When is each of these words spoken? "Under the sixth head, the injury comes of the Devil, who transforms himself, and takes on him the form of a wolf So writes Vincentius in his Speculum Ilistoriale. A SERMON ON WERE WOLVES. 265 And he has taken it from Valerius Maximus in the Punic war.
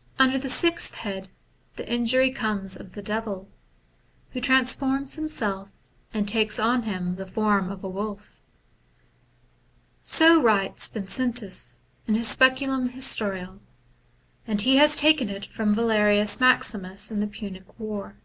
"Under 0.18 0.40
the 0.40 0.48
sixth 0.48 0.96
head, 0.96 1.28
the 1.76 1.88
injury 1.88 2.32
comes 2.32 2.76
of 2.76 2.94
the 2.94 3.00
Devil, 3.00 3.48
who 4.32 4.40
transforms 4.40 5.14
himself, 5.14 5.70
and 6.12 6.26
takes 6.26 6.58
on 6.58 6.82
him 6.82 7.14
the 7.14 7.24
form 7.24 7.70
of 7.70 7.84
a 7.84 7.88
wolf 7.88 8.40
So 10.02 10.42
writes 10.42 10.88
Vincentius 10.88 11.78
in 12.08 12.16
his 12.16 12.26
Speculum 12.26 12.88
Ilistoriale. 12.88 12.90
A 12.96 13.00
SERMON 13.00 13.38
ON 13.38 13.38
WERE 13.38 13.46
WOLVES. 13.46 14.36
265 14.46 14.48
And 14.48 14.62
he 14.62 14.76
has 14.78 14.96
taken 14.96 15.30
it 15.30 15.44
from 15.44 15.72
Valerius 15.76 16.40
Maximus 16.40 17.12
in 17.12 17.20
the 17.20 17.28
Punic 17.28 17.78
war. 17.78 18.16